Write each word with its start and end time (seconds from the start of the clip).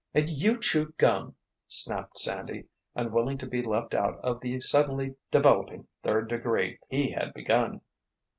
"And 0.15 0.27
you 0.31 0.59
chew 0.59 0.95
gum!" 0.97 1.35
snapped 1.67 2.17
Sandy, 2.17 2.65
unwilling 2.95 3.37
to 3.37 3.45
be 3.45 3.61
left 3.61 3.93
out 3.93 4.17
of 4.23 4.41
the 4.41 4.59
suddenly 4.59 5.15
developing 5.29 5.87
"third 6.01 6.27
degree" 6.27 6.79
he 6.89 7.11
had 7.11 7.35
begun. 7.35 7.81